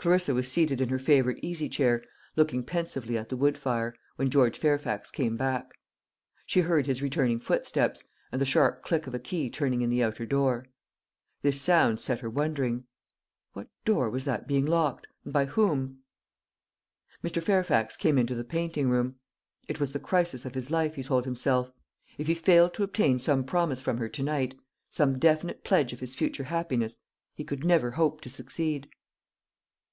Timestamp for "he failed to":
22.28-22.84